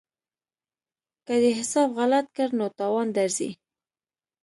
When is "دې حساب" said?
1.41-1.89